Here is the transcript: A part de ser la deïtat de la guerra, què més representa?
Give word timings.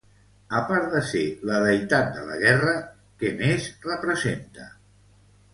A 0.59 0.61
part 0.69 0.87
de 0.93 1.01
ser 1.09 1.21
la 1.49 1.59
deïtat 1.65 2.09
de 2.17 2.23
la 2.31 2.37
guerra, 2.45 2.73
què 3.21 3.31
més 3.43 3.69
representa? 3.89 4.71